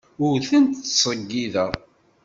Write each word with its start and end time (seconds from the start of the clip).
Ur 0.27 0.37
tent-ttṣeyyideɣ. 0.49 1.71